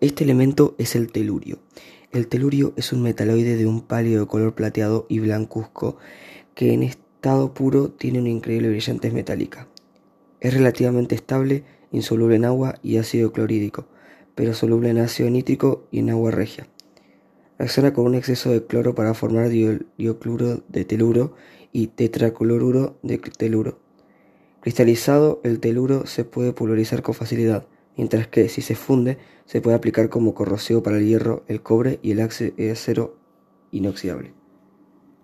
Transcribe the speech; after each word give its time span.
Este 0.00 0.24
elemento 0.24 0.74
es 0.78 0.96
el 0.96 1.12
telurio. 1.12 1.58
El 2.10 2.26
telurio 2.26 2.72
es 2.76 2.94
un 2.94 3.02
metaloide 3.02 3.56
de 3.56 3.66
un 3.66 3.82
pálido 3.82 4.28
color 4.28 4.54
plateado 4.54 5.04
y 5.10 5.18
blancuzco 5.18 5.98
que 6.54 6.72
en 6.72 6.82
estado 6.82 7.52
puro 7.52 7.90
tiene 7.90 8.18
una 8.18 8.30
increíble 8.30 8.70
brillantez 8.70 9.12
metálica. 9.12 9.68
Es 10.40 10.54
relativamente 10.54 11.14
estable, 11.14 11.64
insoluble 11.92 12.36
en 12.36 12.46
agua 12.46 12.76
y 12.82 12.96
ácido 12.96 13.30
clorhídrico, 13.30 13.88
pero 14.34 14.54
soluble 14.54 14.88
en 14.88 15.00
ácido 15.00 15.28
nítrico 15.28 15.86
y 15.90 15.98
en 15.98 16.08
agua 16.08 16.30
regia. 16.30 16.66
Reacciona 17.58 17.92
con 17.92 18.06
un 18.06 18.14
exceso 18.14 18.50
de 18.50 18.64
cloro 18.64 18.94
para 18.94 19.12
formar 19.12 19.50
diocluro 19.50 20.62
de 20.66 20.86
teluro 20.86 21.34
y 21.72 21.88
tetracloruro 21.88 22.98
de 23.02 23.18
teluro. 23.18 23.78
Cristalizado, 24.62 25.42
el 25.44 25.60
teluro 25.60 26.06
se 26.06 26.24
puede 26.24 26.54
pulverizar 26.54 27.02
con 27.02 27.14
facilidad, 27.14 27.66
mientras 27.96 28.26
que, 28.28 28.48
si 28.48 28.62
se 28.62 28.74
funde, 28.74 29.18
se 29.44 29.60
puede 29.60 29.76
aplicar 29.76 30.08
como 30.08 30.34
corrosivo 30.34 30.82
para 30.82 30.98
el 30.98 31.06
hierro, 31.06 31.44
el 31.48 31.62
cobre 31.62 31.98
y 32.02 32.12
el 32.12 32.20
acero 32.20 33.16
inoxidable. 33.70 34.39